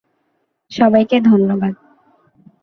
সবাইকে 0.71 1.17
ধন্যবাদ। 1.21 1.73